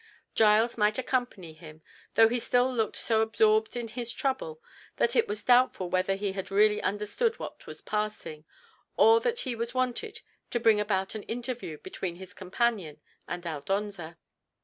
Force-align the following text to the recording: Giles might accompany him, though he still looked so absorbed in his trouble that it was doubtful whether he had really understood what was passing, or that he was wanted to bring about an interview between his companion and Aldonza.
Giles 0.33 0.79
might 0.79 0.97
accompany 0.97 1.53
him, 1.53 1.83
though 2.15 2.27
he 2.27 2.39
still 2.39 2.73
looked 2.73 2.95
so 2.95 3.21
absorbed 3.21 3.75
in 3.75 3.87
his 3.87 4.11
trouble 4.11 4.59
that 4.95 5.15
it 5.15 5.27
was 5.27 5.43
doubtful 5.43 5.91
whether 5.91 6.15
he 6.15 6.31
had 6.31 6.49
really 6.49 6.81
understood 6.81 7.37
what 7.37 7.67
was 7.67 7.81
passing, 7.81 8.43
or 8.97 9.19
that 9.19 9.41
he 9.41 9.55
was 9.55 9.75
wanted 9.75 10.21
to 10.49 10.59
bring 10.59 10.79
about 10.79 11.13
an 11.13 11.21
interview 11.21 11.77
between 11.77 12.15
his 12.15 12.33
companion 12.33 12.99
and 13.27 13.45
Aldonza. 13.45 14.17